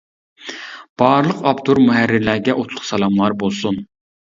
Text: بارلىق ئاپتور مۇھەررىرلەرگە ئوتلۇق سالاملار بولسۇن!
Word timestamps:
بارلىق 1.01 1.45
ئاپتور 1.51 1.85
مۇھەررىرلەرگە 1.91 2.59
ئوتلۇق 2.59 2.93
سالاملار 2.93 3.41
بولسۇن! 3.43 3.85